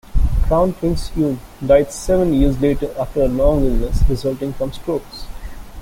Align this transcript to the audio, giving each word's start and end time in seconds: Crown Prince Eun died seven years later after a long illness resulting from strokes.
Crown 0.47 0.73
Prince 0.73 1.11
Eun 1.15 1.37
died 1.63 1.91
seven 1.93 2.33
years 2.33 2.59
later 2.59 2.91
after 2.99 3.21
a 3.21 3.27
long 3.27 3.63
illness 3.63 3.99
resulting 4.09 4.51
from 4.51 4.73
strokes. 4.73 5.27